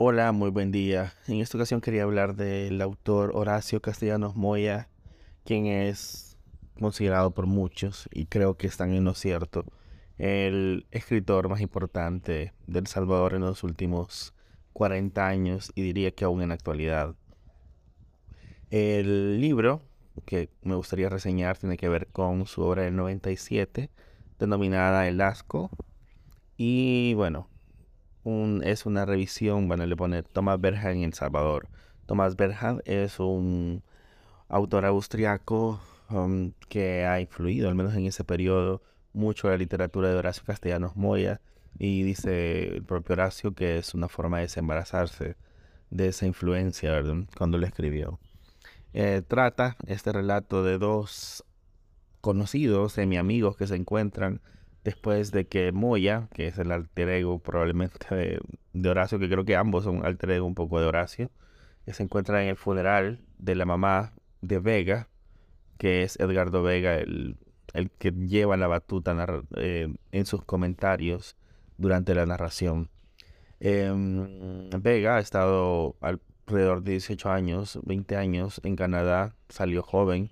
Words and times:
Hola, 0.00 0.30
muy 0.30 0.50
buen 0.50 0.70
día. 0.70 1.12
En 1.26 1.40
esta 1.40 1.58
ocasión 1.58 1.80
quería 1.80 2.04
hablar 2.04 2.36
del 2.36 2.80
autor 2.82 3.32
Horacio 3.34 3.82
Castellanos 3.82 4.36
Moya, 4.36 4.88
quien 5.44 5.66
es 5.66 6.38
considerado 6.78 7.32
por 7.32 7.48
muchos, 7.48 8.08
y 8.12 8.26
creo 8.26 8.56
que 8.56 8.68
están 8.68 8.92
en 8.92 9.02
lo 9.02 9.14
cierto, 9.14 9.64
el 10.16 10.86
escritor 10.92 11.48
más 11.48 11.60
importante 11.60 12.52
del 12.68 12.86
Salvador 12.86 13.34
en 13.34 13.40
los 13.40 13.64
últimos 13.64 14.34
40 14.72 15.26
años 15.26 15.72
y 15.74 15.82
diría 15.82 16.12
que 16.12 16.24
aún 16.24 16.42
en 16.42 16.50
la 16.50 16.54
actualidad. 16.54 17.16
El 18.70 19.40
libro 19.40 19.82
que 20.26 20.48
me 20.62 20.76
gustaría 20.76 21.08
reseñar 21.08 21.58
tiene 21.58 21.76
que 21.76 21.88
ver 21.88 22.06
con 22.06 22.46
su 22.46 22.62
obra 22.62 22.82
del 22.82 22.94
97, 22.94 23.90
denominada 24.38 25.08
El 25.08 25.20
Asco. 25.20 25.70
Y 26.56 27.14
bueno, 27.14 27.48
es 28.62 28.86
una 28.86 29.04
revisión, 29.04 29.68
bueno, 29.68 29.86
le 29.86 29.96
pone 29.96 30.22
Thomas 30.22 30.60
Berhan 30.60 30.98
en 30.98 31.02
El 31.04 31.14
Salvador. 31.14 31.68
Thomas 32.06 32.36
Berhan 32.36 32.80
es 32.84 33.20
un 33.20 33.82
autor 34.48 34.86
austriaco 34.86 35.80
um, 36.10 36.52
que 36.68 37.04
ha 37.04 37.20
influido, 37.20 37.68
al 37.68 37.74
menos 37.74 37.94
en 37.94 38.06
ese 38.06 38.24
periodo, 38.24 38.82
mucho 39.12 39.48
la 39.48 39.56
literatura 39.56 40.08
de 40.08 40.16
Horacio 40.16 40.44
Castellanos 40.44 40.96
Moya. 40.96 41.40
Y 41.78 42.02
dice 42.02 42.68
el 42.76 42.82
propio 42.82 43.12
Horacio 43.12 43.54
que 43.54 43.78
es 43.78 43.94
una 43.94 44.08
forma 44.08 44.38
de 44.38 44.44
desembarazarse 44.44 45.36
de 45.90 46.08
esa 46.08 46.26
influencia, 46.26 46.90
¿verdad? 46.92 47.24
Cuando 47.36 47.58
lo 47.58 47.66
escribió. 47.66 48.18
Eh, 48.94 49.22
trata 49.26 49.76
este 49.86 50.12
relato 50.12 50.64
de 50.64 50.78
dos 50.78 51.44
conocidos, 52.20 52.94
semi-amigos 52.94 53.56
que 53.56 53.66
se 53.66 53.76
encuentran 53.76 54.40
después 54.84 55.32
de 55.32 55.46
que 55.46 55.72
Moya, 55.72 56.28
que 56.32 56.46
es 56.48 56.58
el 56.58 56.72
alter 56.72 57.08
ego 57.08 57.38
probablemente 57.40 58.40
de, 58.72 58.88
Horacio, 58.88 59.18
que 59.18 59.28
creo 59.28 59.44
que 59.44 59.56
ambos 59.56 59.84
son 59.84 60.04
alter 60.04 60.30
ego 60.32 60.46
un 60.46 60.54
poco 60.54 60.80
de 60.80 60.86
Horacio, 60.86 61.30
que 61.84 61.92
se 61.92 62.02
encuentran 62.02 62.42
en 62.42 62.48
el 62.48 62.56
funeral 62.56 63.20
de 63.38 63.54
la 63.54 63.64
mamá 63.64 64.14
de 64.40 64.58
Vega, 64.58 65.08
que 65.78 66.02
es 66.02 66.18
Edgardo 66.18 66.62
Vega, 66.62 66.96
el, 66.96 67.36
que 67.98 68.12
lleva 68.12 68.56
la 68.56 68.66
batuta 68.66 69.16
eh, 69.56 69.94
en 70.12 70.26
sus 70.26 70.44
comentarios 70.44 71.36
durante 71.76 72.14
la 72.14 72.26
narración. 72.26 72.90
Em, 73.60 74.70
Vega 74.70 75.16
ha 75.16 75.20
estado 75.20 75.96
alrededor 76.00 76.82
de 76.82 76.92
18 76.92 77.30
años, 77.30 77.78
20 77.84 78.16
años 78.16 78.60
en 78.64 78.76
Canadá, 78.76 79.34
salió 79.48 79.82
joven, 79.82 80.30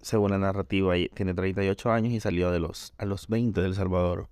según 0.00 0.30
la 0.30 0.38
narrativa, 0.38 0.94
tiene 1.14 1.34
38 1.34 1.90
años 1.90 2.12
y 2.12 2.20
salió 2.20 2.50
de 2.50 2.60
los, 2.60 2.94
a 2.98 3.04
los 3.04 3.28
20 3.28 3.60
del 3.60 3.74
Salvador. 3.74 4.28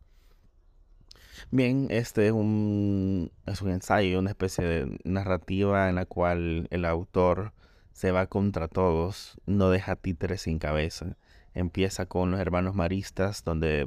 Bien, 1.50 1.88
este 1.90 2.26
es 2.26 2.32
un, 2.32 3.30
es 3.46 3.62
un 3.62 3.70
ensayo, 3.70 4.18
una 4.18 4.30
especie 4.30 4.64
de 4.64 4.98
narrativa 5.04 5.88
en 5.88 5.96
la 5.96 6.06
cual 6.06 6.66
el 6.70 6.84
autor 6.84 7.52
se 7.92 8.10
va 8.10 8.26
contra 8.26 8.68
todos, 8.68 9.40
no 9.46 9.70
deja 9.70 9.96
títeres 9.96 10.42
sin 10.42 10.58
cabeza. 10.58 11.16
Empieza 11.54 12.06
con 12.06 12.30
los 12.30 12.40
hermanos 12.40 12.74
maristas, 12.74 13.44
donde 13.44 13.86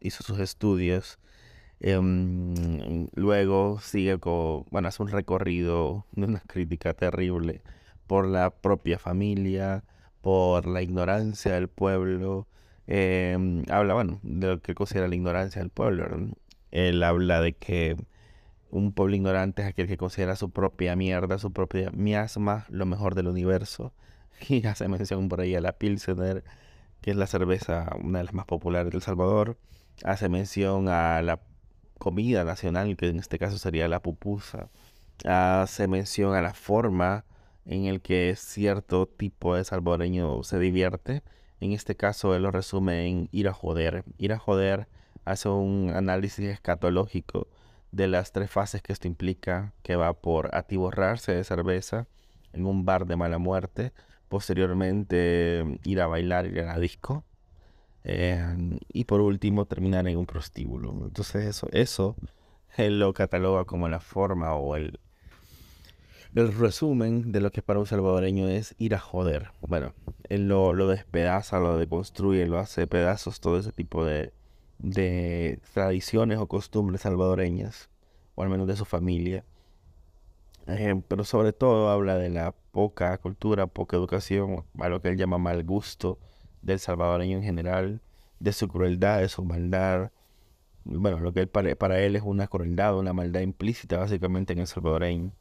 hizo 0.00 0.22
sus 0.22 0.38
estudios. 0.38 1.18
Em, 1.80 3.08
luego 3.14 3.80
sigue 3.80 4.18
con, 4.18 4.64
bueno, 4.70 4.88
hace 4.88 5.02
un 5.02 5.08
recorrido 5.08 6.06
de 6.12 6.26
una 6.26 6.40
crítica 6.40 6.94
terrible 6.94 7.62
por 8.06 8.26
la 8.26 8.50
propia 8.50 8.98
familia, 8.98 9.84
por 10.24 10.66
la 10.66 10.80
ignorancia 10.80 11.52
del 11.52 11.68
pueblo. 11.68 12.48
Em, 12.86 13.62
habla, 13.70 13.92
bueno, 13.92 14.20
de 14.22 14.46
lo 14.48 14.62
que 14.62 14.74
considera 14.74 15.06
la 15.06 15.14
ignorancia 15.14 15.60
del 15.60 15.70
pueblo. 15.70 16.06
Él 16.70 17.02
habla 17.02 17.42
de 17.42 17.52
que 17.52 17.94
un 18.70 18.92
pueblo 18.92 19.16
ignorante 19.16 19.60
es 19.62 19.68
aquel 19.68 19.86
que 19.86 19.98
considera 19.98 20.34
su 20.34 20.50
propia 20.50 20.96
mierda, 20.96 21.38
su 21.38 21.52
propia 21.52 21.90
miasma, 21.90 22.64
lo 22.70 22.86
mejor 22.86 23.14
del 23.14 23.28
universo. 23.28 23.92
Y 24.48 24.66
hace 24.66 24.88
mención 24.88 25.28
por 25.28 25.40
ahí 25.42 25.54
a 25.56 25.60
la 25.60 25.72
Pilsener, 25.72 26.42
que 27.02 27.10
es 27.10 27.16
la 27.18 27.26
cerveza, 27.26 27.94
una 28.02 28.20
de 28.20 28.24
las 28.24 28.34
más 28.34 28.46
populares 28.46 28.92
del 28.92 29.02
Salvador. 29.02 29.58
Hace 30.04 30.30
mención 30.30 30.88
a 30.88 31.20
la 31.20 31.40
comida 31.98 32.44
nacional, 32.44 32.96
que 32.96 33.08
en 33.08 33.18
este 33.18 33.38
caso 33.38 33.58
sería 33.58 33.88
la 33.88 34.00
pupusa. 34.00 34.70
Hace 35.26 35.86
mención 35.86 36.34
a 36.34 36.40
la 36.40 36.54
forma 36.54 37.26
en 37.66 37.86
el 37.86 38.00
que 38.00 38.34
cierto 38.36 39.06
tipo 39.06 39.54
de 39.54 39.64
salvadoreño 39.64 40.42
se 40.42 40.58
divierte. 40.58 41.22
En 41.60 41.72
este 41.72 41.96
caso 41.96 42.34
él 42.34 42.42
lo 42.42 42.50
resume 42.50 43.06
en 43.06 43.28
ir 43.32 43.48
a 43.48 43.52
joder. 43.52 44.04
Ir 44.18 44.32
a 44.32 44.38
joder 44.38 44.88
hace 45.24 45.48
un 45.48 45.92
análisis 45.94 46.46
escatológico 46.46 47.48
de 47.92 48.08
las 48.08 48.32
tres 48.32 48.50
fases 48.50 48.82
que 48.82 48.92
esto 48.92 49.06
implica, 49.08 49.72
que 49.82 49.96
va 49.96 50.12
por 50.14 50.54
atiborrarse 50.54 51.32
de 51.32 51.44
cerveza 51.44 52.06
en 52.52 52.66
un 52.66 52.84
bar 52.84 53.06
de 53.06 53.16
mala 53.16 53.38
muerte, 53.38 53.92
posteriormente 54.28 55.78
ir 55.84 56.00
a 56.00 56.06
bailar, 56.06 56.46
ir 56.46 56.60
a 56.60 56.66
la 56.66 56.78
disco, 56.78 57.24
eh, 58.04 58.44
y 58.92 59.04
por 59.04 59.20
último 59.20 59.66
terminar 59.66 60.06
en 60.08 60.18
un 60.18 60.26
prostíbulo. 60.26 60.90
Entonces 60.90 61.46
eso, 61.46 61.68
eso 61.72 62.16
él 62.76 62.98
lo 62.98 63.12
cataloga 63.12 63.64
como 63.64 63.88
la 63.88 64.00
forma 64.00 64.54
o 64.54 64.76
el, 64.76 64.98
el 66.34 66.52
resumen 66.52 67.30
de 67.30 67.40
lo 67.40 67.52
que 67.52 67.62
para 67.62 67.78
un 67.78 67.86
salvadoreño 67.86 68.48
es 68.48 68.74
ir 68.78 68.94
a 68.94 68.98
joder. 68.98 69.50
Bueno, 69.60 69.94
él 70.28 70.48
lo, 70.48 70.74
despedaza, 70.88 71.60
lo 71.60 71.78
deconstruye, 71.78 72.46
lo 72.46 72.58
hace 72.58 72.86
pedazos, 72.86 73.40
todo 73.40 73.58
ese 73.58 73.70
tipo 73.70 74.04
de, 74.04 74.32
de 74.78 75.60
tradiciones 75.72 76.38
o 76.38 76.48
costumbres 76.48 77.02
salvadoreñas, 77.02 77.88
o 78.34 78.42
al 78.42 78.48
menos 78.48 78.66
de 78.66 78.76
su 78.76 78.84
familia. 78.84 79.44
Eh, 80.66 81.00
pero 81.08 81.24
sobre 81.24 81.52
todo 81.52 81.90
habla 81.90 82.16
de 82.16 82.30
la 82.30 82.52
poca 82.72 83.16
cultura, 83.18 83.66
poca 83.66 83.96
educación, 83.96 84.64
a 84.78 84.88
lo 84.88 85.00
que 85.00 85.08
él 85.10 85.16
llama 85.16 85.38
mal 85.38 85.62
gusto 85.62 86.18
del 86.62 86.80
salvadoreño 86.80 87.36
en 87.36 87.44
general, 87.44 88.00
de 88.40 88.52
su 88.52 88.66
crueldad, 88.68 89.20
de 89.20 89.28
su 89.28 89.44
maldad. 89.44 90.10
Bueno, 90.84 91.20
lo 91.20 91.32
que 91.32 91.40
él, 91.40 91.48
para, 91.48 91.76
para 91.76 92.00
él 92.00 92.16
es 92.16 92.22
una 92.22 92.48
crueldad, 92.48 92.98
una 92.98 93.12
maldad 93.12 93.40
implícita 93.40 93.98
básicamente 93.98 94.52
en 94.52 94.60
el 94.60 94.66
salvadoreño. 94.66 95.32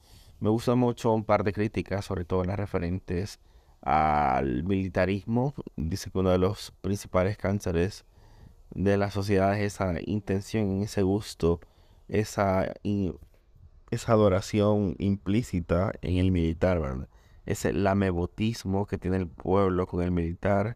Me 0.43 0.49
gusta 0.49 0.75
mucho 0.75 1.13
un 1.13 1.23
par 1.23 1.45
de 1.45 1.53
críticas, 1.53 2.03
sobre 2.03 2.25
todo 2.25 2.43
las 2.43 2.57
referentes 2.57 3.39
al 3.79 4.65
militarismo. 4.65 5.53
Dice 5.77 6.11
que 6.11 6.19
uno 6.19 6.31
de 6.31 6.37
los 6.37 6.71
principales 6.81 7.37
cánceres 7.37 8.03
de 8.71 8.97
la 8.97 9.09
sociedad 9.09 9.57
es 9.57 9.75
esa 9.75 9.93
intención, 10.05 10.81
ese 10.81 11.01
gusto, 11.01 11.61
esa, 12.09 12.73
esa 13.89 14.11
adoración 14.11 14.97
implícita 14.99 15.93
en 16.01 16.17
el 16.17 16.29
militar, 16.31 16.81
¿verdad? 16.81 17.07
Ese 17.45 17.71
lamebotismo 17.71 18.85
que 18.85 18.97
tiene 18.97 19.15
el 19.15 19.29
pueblo 19.29 19.87
con 19.87 20.01
el 20.03 20.11
militar, 20.11 20.75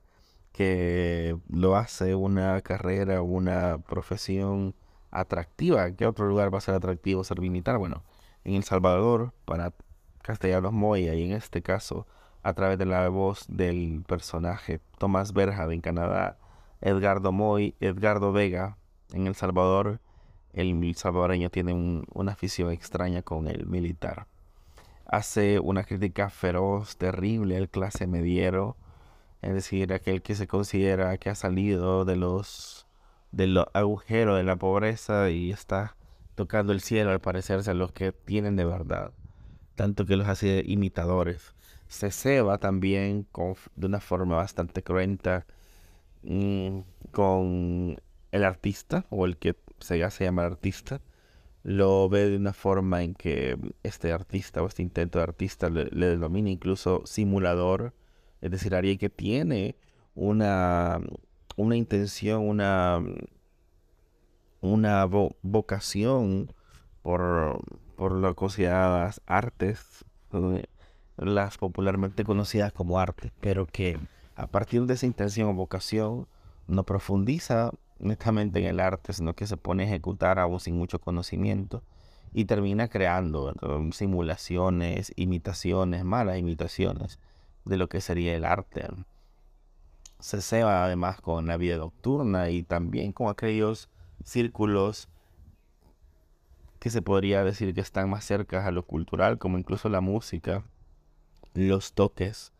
que 0.54 1.38
lo 1.50 1.76
hace 1.76 2.16
una 2.16 2.62
carrera, 2.62 3.22
una 3.22 3.80
profesión 3.80 4.76
atractiva. 5.12 5.92
¿Qué 5.92 6.06
otro 6.06 6.26
lugar 6.26 6.54
va 6.54 6.60
a 6.60 6.62
ser 6.62 6.76
atractivo 6.76 7.26
ser 7.26 7.42
militar? 7.42 7.78
Bueno, 7.78 8.06
en 8.48 8.56
El 8.56 8.64
Salvador 8.64 9.34
para 9.46 9.74
Castellanos 10.22 10.72
Moya 10.72 11.14
y 11.14 11.24
en 11.24 11.34
este 11.34 11.62
caso 11.62 12.08
a 12.44 12.54
través 12.54 12.78
de 12.78 12.86
la 12.86 13.08
voz 13.10 13.46
del 13.50 14.04
personaje 14.08 14.80
Tomás 14.98 15.34
Berja 15.34 15.66
en 15.72 15.82
Canadá, 15.82 16.38
Edgardo 16.80 17.34
Moy, 17.34 17.76
Edgardo 17.82 18.32
Vega 18.32 18.78
en 19.12 19.28
El 19.28 19.36
Salvador, 19.36 20.00
el 20.54 20.96
salvadoreño 20.96 21.50
tiene 21.50 22.04
una 22.14 22.32
afición 22.32 22.72
extraña 22.72 23.22
con 23.22 23.48
el 23.48 23.68
militar. 23.68 24.28
Hace 25.06 25.60
una 25.60 25.84
crítica 25.84 26.30
feroz, 26.30 26.96
terrible 26.96 27.58
al 27.58 27.70
clase 27.70 28.08
mediero, 28.08 28.78
es 29.42 29.54
decir, 29.54 29.92
aquel 29.94 30.22
que 30.22 30.36
se 30.36 30.48
considera 30.48 31.18
que 31.18 31.30
ha 31.30 31.36
salido 31.36 32.06
de 32.06 32.16
los 32.16 32.88
del 33.32 33.62
agujero 33.74 34.36
de 34.36 34.44
la 34.44 34.56
pobreza 34.56 35.30
y 35.30 35.52
está 35.52 35.97
tocando 36.38 36.72
el 36.72 36.82
cielo 36.82 37.10
al 37.10 37.20
parecerse 37.20 37.72
a 37.72 37.74
los 37.74 37.92
que 37.92 38.12
tienen 38.12 38.56
de 38.56 38.64
verdad, 38.64 39.12
tanto 39.74 40.06
que 40.06 40.16
los 40.16 40.28
hace 40.28 40.64
imitadores. 40.68 41.56
Se 41.88 42.12
ceba 42.12 42.60
también 42.60 43.28
de 43.76 43.88
una 43.88 44.00
forma 44.00 44.36
bastante 44.36 44.84
cruenta 44.84 45.48
mm, 46.22 46.82
con 47.12 48.00
el 48.32 48.44
artista 48.44 49.08
o 49.10 49.26
el 49.26 49.38
que 49.38 49.56
se 49.80 50.04
hace 50.04 50.26
llamar 50.26 50.46
artista. 50.46 51.02
Lo 51.64 52.08
ve 52.08 52.30
de 52.30 52.38
una 52.38 52.54
forma 52.54 53.02
en 53.02 53.16
que 53.16 53.58
este 53.82 54.12
artista 54.14 54.62
o 54.62 54.68
este 54.68 54.84
intento 54.84 55.18
de 55.18 55.24
artista 55.24 55.72
le, 55.72 55.86
le 55.86 56.06
denomina 56.06 56.52
incluso 56.52 57.02
simulador, 57.08 57.96
es 58.42 58.52
decir, 58.52 58.76
alguien 58.76 59.00
que 59.00 59.10
tiene 59.10 59.76
una, 60.14 61.00
una 61.56 61.76
intención, 61.76 62.48
una 62.48 63.02
una 64.72 65.06
vocación 65.06 66.54
por, 67.02 67.62
por 67.96 68.12
lo 68.12 68.36
consideradas 68.36 69.22
artes, 69.26 70.06
eh, 70.34 70.66
las 71.18 71.58
popularmente 71.58 72.24
conocidas 72.24 72.72
como 72.74 73.00
arte, 73.00 73.32
pero 73.42 73.66
que 73.66 74.00
a 74.36 74.48
partir 74.48 74.86
de 74.86 74.94
esa 74.94 75.06
intención 75.06 75.50
o 75.50 75.54
vocación 75.54 76.28
no 76.68 76.84
profundiza 76.84 77.72
netamente 78.00 78.60
en 78.60 78.66
el 78.66 78.80
arte, 78.80 79.14
sino 79.14 79.34
que 79.34 79.48
se 79.48 79.58
pone 79.58 79.84
a 79.84 79.88
ejecutar 79.88 80.38
aún 80.38 80.60
sin 80.60 80.78
mucho 80.78 81.00
conocimiento 81.00 81.82
y 82.34 82.46
termina 82.46 82.88
creando 82.88 83.54
simulaciones, 83.92 85.12
imitaciones, 85.16 86.04
malas 86.04 86.38
imitaciones 86.38 87.20
de 87.66 87.78
lo 87.78 87.90
que 87.90 88.02
sería 88.02 88.36
el 88.36 88.46
arte. 88.46 88.88
Se 90.20 90.42
ceba 90.42 90.84
además 90.84 91.22
con 91.22 91.48
la 91.48 91.58
vida 91.58 91.78
nocturna 91.78 92.50
y 92.50 92.64
también 92.64 93.12
con 93.12 93.30
aquellos 93.30 93.90
círculos 94.24 95.10
que 96.80 96.90
se 96.90 97.02
podría 97.02 97.44
decir 97.44 97.74
que 97.74 97.82
están 97.82 98.10
más 98.10 98.24
cerca 98.24 98.66
a 98.66 98.72
lo 98.72 98.84
cultural, 98.84 99.38
como 99.38 99.58
incluso 99.58 99.90
la 99.90 100.02
música, 100.02 100.64
los 101.54 101.94
toques, 101.94 102.54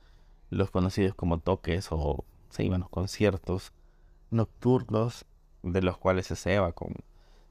los 0.50 0.72
conocidos 0.72 1.14
como 1.14 1.40
toques 1.40 1.88
o 1.92 2.26
sí, 2.50 2.68
bueno, 2.70 2.88
conciertos 2.90 3.74
nocturnos 4.32 5.26
de 5.64 5.82
los 5.82 5.98
cuales 5.98 6.28
se 6.28 6.36
ceba 6.36 6.72
con 6.72 6.94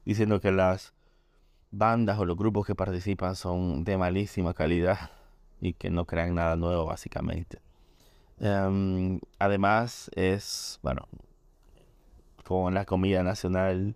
diciendo 0.05 0.39
que 0.39 0.51
las 0.51 0.93
bandas 1.71 2.17
o 2.19 2.25
los 2.25 2.37
grupos 2.37 2.65
que 2.65 2.75
participan 2.75 3.35
son 3.35 3.83
de 3.83 3.97
malísima 3.97 4.53
calidad 4.53 5.11
y 5.61 5.73
que 5.73 5.89
no 5.89 6.05
crean 6.05 6.35
nada 6.35 6.55
nuevo 6.55 6.85
básicamente. 6.85 7.59
Em, 8.39 9.19
además 9.39 10.11
es, 10.15 10.79
bueno, 10.83 11.07
con 12.47 12.73
la 12.73 12.85
comida 12.85 13.23
nacional, 13.23 13.95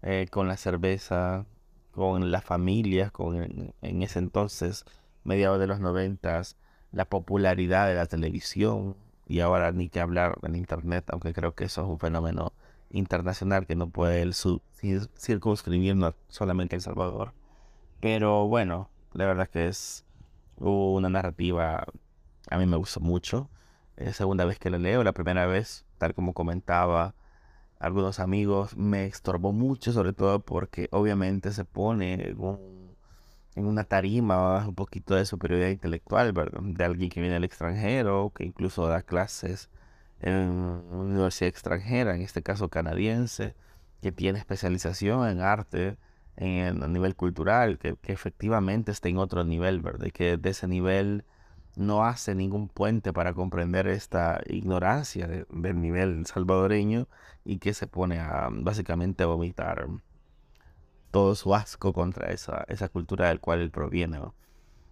eh, 0.00 0.26
con 0.30 0.48
la 0.48 0.56
cerveza, 0.56 1.44
con 1.92 2.30
las 2.30 2.44
familias, 2.44 3.12
con 3.12 3.74
en 3.82 4.02
ese 4.02 4.18
entonces, 4.18 4.86
mediados 5.22 5.60
de 5.60 5.66
los 5.66 5.80
noventas, 5.80 6.56
la 6.92 7.04
popularidad 7.04 7.88
de 7.88 7.94
la 7.96 8.06
televisión 8.06 8.96
y 9.26 9.40
ahora 9.40 9.72
ni 9.72 9.90
que 9.90 10.00
hablar 10.00 10.40
del 10.40 10.56
internet, 10.56 11.04
aunque 11.10 11.34
creo 11.34 11.54
que 11.54 11.64
eso 11.64 11.82
es 11.82 11.88
un 11.88 11.98
fenómeno 11.98 12.54
internacional 12.90 13.66
que 13.66 13.76
no 13.76 13.90
puede 13.90 14.22
el 14.22 14.32
solamente 16.28 16.76
El 16.76 16.82
Salvador. 16.82 17.34
Pero 18.00 18.48
bueno, 18.48 18.88
la 19.12 19.26
verdad 19.26 19.48
que 19.48 19.68
es 19.68 20.06
una 20.56 21.10
narrativa, 21.10 21.84
a 22.50 22.58
mí 22.58 22.64
me 22.64 22.78
gustó 22.78 23.00
mucho. 23.00 23.50
Es 23.96 24.16
segunda 24.16 24.46
vez 24.46 24.58
que 24.58 24.70
la 24.70 24.78
leo, 24.78 25.04
la 25.04 25.12
primera 25.12 25.44
vez, 25.44 25.84
tal 25.98 26.14
como 26.14 26.32
comentaba 26.32 27.14
algunos 27.80 28.20
amigos, 28.20 28.76
me 28.76 29.06
estorbó 29.06 29.52
mucho, 29.52 29.92
sobre 29.92 30.12
todo 30.12 30.40
porque 30.40 30.88
obviamente 30.92 31.50
se 31.52 31.64
pone 31.64 32.34
en 33.56 33.66
una 33.66 33.84
tarima 33.84 34.68
un 34.68 34.74
poquito 34.74 35.14
de 35.14 35.24
superioridad 35.24 35.70
intelectual, 35.70 36.32
De 36.34 36.84
alguien 36.84 37.10
que 37.10 37.20
viene 37.20 37.34
del 37.34 37.44
extranjero, 37.44 38.32
que 38.34 38.44
incluso 38.44 38.86
da 38.86 39.02
clases 39.02 39.70
en 40.20 40.34
una 40.36 41.04
universidad 41.04 41.48
extranjera, 41.48 42.14
en 42.14 42.22
este 42.22 42.42
caso 42.42 42.68
canadiense, 42.68 43.54
que 44.02 44.12
tiene 44.12 44.38
especialización 44.38 45.26
en 45.28 45.40
arte 45.40 45.96
en, 46.36 46.82
a 46.82 46.88
nivel 46.88 47.16
cultural, 47.16 47.78
que, 47.78 47.96
efectivamente 48.04 48.92
está 48.92 49.08
en 49.08 49.18
otro 49.18 49.44
nivel, 49.44 49.80
¿verdad? 49.80 50.06
Y 50.06 50.10
que 50.10 50.36
de 50.36 50.50
ese 50.50 50.68
nivel 50.68 51.24
no 51.76 52.04
hace 52.04 52.34
ningún 52.34 52.68
puente 52.68 53.12
para 53.12 53.34
comprender 53.34 53.86
esta 53.86 54.40
ignorancia 54.46 55.26
del 55.28 55.80
nivel 55.80 56.26
salvadoreño 56.26 57.08
y 57.44 57.58
que 57.58 57.74
se 57.74 57.86
pone 57.86 58.18
a 58.18 58.48
básicamente 58.50 59.24
vomitar 59.24 59.86
todo 61.10 61.34
su 61.34 61.54
asco 61.54 61.92
contra 61.92 62.30
esa, 62.30 62.64
esa 62.68 62.88
cultura 62.88 63.28
del 63.28 63.40
cual 63.40 63.60
él 63.60 63.70
proviene. 63.70 64.20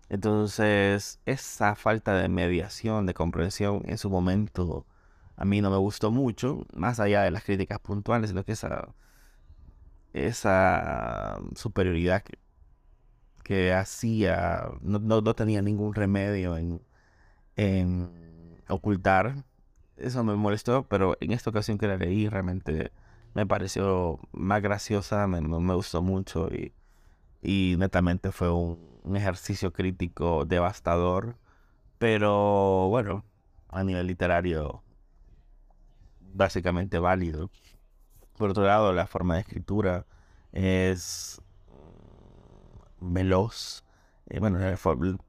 Entonces, 0.08 1.20
esa 1.26 1.74
falta 1.74 2.14
de 2.14 2.28
mediación, 2.28 3.06
de 3.06 3.14
comprensión 3.14 3.82
en 3.86 3.98
su 3.98 4.10
momento 4.10 4.86
a 5.38 5.44
mí 5.44 5.60
no 5.60 5.70
me 5.70 5.76
gustó 5.76 6.10
mucho, 6.10 6.66
más 6.74 6.98
allá 6.98 7.22
de 7.22 7.30
las 7.30 7.44
críticas 7.44 7.78
puntuales, 7.78 8.32
lo 8.32 8.44
que 8.44 8.52
esa, 8.52 8.88
esa 10.12 11.38
superioridad 11.54 12.22
que, 12.22 12.38
hacía, 13.74 14.68
no, 14.82 15.22
tenía 15.34 15.62
ningún 15.62 15.94
remedio 15.94 16.56
en, 16.56 16.80
ocultar. 18.68 19.44
Eso 19.96 20.22
me 20.24 20.34
molestó, 20.36 20.84
pero 20.88 21.16
en 21.20 21.32
esta 21.32 21.50
ocasión 21.50 21.78
que 21.78 21.88
la 21.88 21.96
leí 21.96 22.28
realmente 22.28 22.92
me 23.34 23.46
pareció 23.46 24.20
más 24.32 24.62
graciosa, 24.62 25.26
me, 25.26 25.40
gustó 25.74 26.02
mucho 26.02 26.48
y, 26.52 26.72
y 27.42 27.76
netamente 27.78 28.32
fue 28.32 28.50
un, 28.50 28.78
un 29.04 29.16
ejercicio 29.16 29.72
crítico 29.72 30.44
devastador, 30.44 31.36
pero 31.98 32.88
bueno, 32.88 33.24
a 33.68 33.84
nivel 33.84 34.06
literario 34.06 34.82
básicamente 36.20 36.98
válido. 36.98 37.50
Por 38.36 38.50
otro 38.50 38.64
lado, 38.64 38.92
la 38.92 39.06
forma 39.06 39.34
de 39.34 39.40
escritura 39.40 40.06
es 40.52 41.40
veloz. 43.00 43.84
Eh, 44.28 44.40
bueno, 44.40 44.58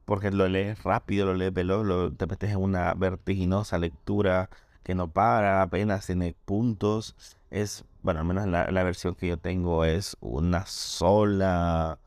porque 0.04 0.30
lo 0.30 0.48
lees 0.48 0.82
rápido, 0.82 1.26
lo 1.26 1.34
lees 1.34 1.52
veloz, 1.52 1.86
lo, 1.86 2.12
te 2.12 2.26
metes 2.26 2.50
en 2.50 2.58
una 2.58 2.94
vertiginosa 2.94 3.78
lectura 3.78 4.50
que 4.82 4.94
no 4.94 5.10
para, 5.10 5.62
apenas 5.62 6.06
tiene 6.06 6.34
puntos. 6.44 7.16
Es, 7.50 7.84
bueno, 8.02 8.20
al 8.20 8.26
menos 8.26 8.46
la, 8.46 8.70
la 8.70 8.82
versión 8.82 9.14
que 9.14 9.28
yo 9.28 9.38
tengo 9.38 9.84
es 9.84 10.16
una 10.20 10.66
sola 10.66 11.98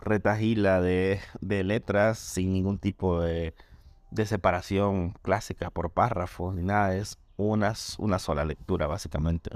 retagila 0.00 0.80
de, 0.80 1.20
de 1.40 1.64
letras 1.64 2.18
sin 2.18 2.52
ningún 2.52 2.78
tipo 2.78 3.20
de, 3.20 3.54
de 4.10 4.26
separación 4.26 5.12
clásica 5.22 5.70
por 5.70 5.90
párrafos 5.90 6.54
ni 6.54 6.62
nada. 6.62 6.94
Es 6.96 7.18
una, 7.36 7.74
una 7.98 8.18
sola 8.18 8.44
lectura, 8.44 8.86
básicamente, 8.86 9.50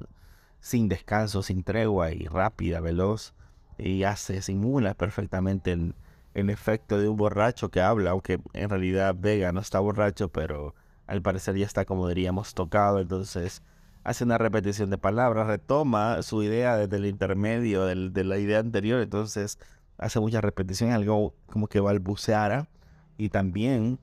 sin 0.60 0.88
descanso, 0.88 1.42
sin 1.42 1.62
tregua 1.62 2.12
y 2.12 2.26
rápida, 2.26 2.81
veloz, 2.81 3.34
y 3.79 4.05
hace, 4.05 4.43
simula 4.43 4.94
perfectamente 4.94 5.73
el, 5.73 5.94
efecto 6.35 6.99
de 6.99 7.09
un 7.09 7.17
borracho 7.17 7.71
que 7.71 7.81
habla, 7.81 8.11
aunque 8.11 8.41
en 8.55 8.69
realidad 8.69 9.15
Vega 9.19 9.53
no 9.53 9.61
está 9.61 9.79
borracho, 9.79 10.29
pero 10.29 10.75
al 11.06 11.23
parecer 11.23 11.56
ya 11.56 11.67
está, 11.67 11.85
como 11.85 12.09
diríamos, 12.09 12.55
tocado, 12.55 13.00
entonces 13.00 13.62
hace 14.03 14.25
una 14.25 14.38
repetición 14.38 14.91
de 14.91 14.99
palabras, 14.99 15.47
retoma 15.47 16.23
su 16.23 16.43
idea 16.43 16.76
desde 16.76 16.97
el 16.97 17.06
intermedio 17.06 17.85
de 17.85 18.25
la 18.25 18.38
idea 18.38 18.59
anterior, 18.59 19.00
entonces 19.00 19.59
hace 19.99 20.20
mucha 20.20 20.41
repetición, 20.41 20.91
algo 20.91 21.35
como 21.47 21.69
que 21.69 21.81
balbuceara, 21.81 22.69
y 23.17 23.29
también 23.29 23.99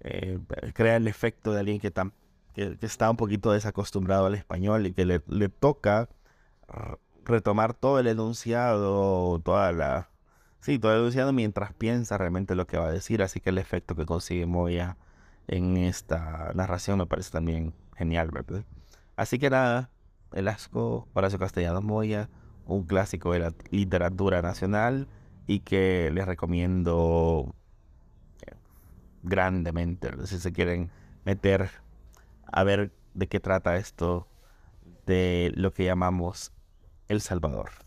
eh, 0.00 0.38
crea 0.74 0.96
el 0.96 1.08
efecto 1.08 1.52
de 1.52 1.60
alguien 1.60 1.80
que, 1.80 1.90
tan 1.90 2.12
que, 2.54 2.76
está 2.80 3.10
un 3.10 3.16
poquito 3.16 3.52
desacostumbrado 3.52 4.26
al 4.26 4.34
español 4.34 4.86
y 4.86 4.92
que 4.92 5.04
le, 5.04 5.20
toca 5.48 6.08
retomar 7.26 7.74
todo 7.74 7.98
el 7.98 8.06
enunciado, 8.06 9.38
toda 9.40 9.72
la... 9.72 10.10
Sí, 10.60 10.78
todo 10.78 10.92
el 10.92 11.00
enunciado 11.00 11.32
mientras 11.32 11.72
piensa 11.74 12.18
realmente 12.18 12.54
lo 12.54 12.66
que 12.66 12.78
va 12.78 12.86
a 12.86 12.92
decir, 12.92 13.22
así 13.22 13.40
que 13.40 13.50
el 13.50 13.58
efecto 13.58 13.94
que 13.94 14.06
consigue 14.06 14.46
Moya 14.46 14.96
en 15.48 15.76
esta 15.76 16.52
narración 16.54 16.98
me 16.98 17.06
parece 17.06 17.30
también 17.30 17.74
genial, 17.96 18.30
¿verdad? 18.32 18.64
Así 19.16 19.38
que 19.38 19.50
nada, 19.50 19.90
El 20.32 20.48
asco, 20.48 21.08
Horacio 21.14 21.38
Castellanos 21.38 21.84
Moya, 21.84 22.28
un 22.66 22.84
clásico 22.84 23.32
de 23.32 23.38
la 23.40 23.54
literatura 23.70 24.42
nacional 24.42 25.08
y 25.46 25.60
que 25.60 26.10
les 26.12 26.26
recomiendo 26.26 27.54
grandemente, 29.22 30.10
si 30.26 30.38
se 30.38 30.52
quieren 30.52 30.90
meter 31.24 31.70
a 32.44 32.64
ver 32.64 32.92
de 33.14 33.28
qué 33.28 33.40
trata 33.40 33.76
esto 33.76 34.28
de 35.06 35.52
lo 35.56 35.72
que 35.72 35.84
llamamos 35.84 36.52
El 37.08 37.20
Salvador. 37.20 37.85